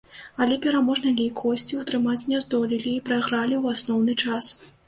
[0.45, 4.53] Але пераможны лік госці ўтрымаць не здолелі і прайгралі ў асноўны час.